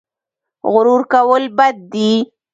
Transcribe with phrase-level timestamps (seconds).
[0.71, 2.11] غرور کول بد دي